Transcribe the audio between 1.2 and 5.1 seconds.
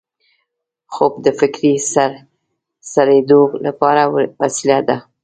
د فکري سړېدو لپاره وسیله ده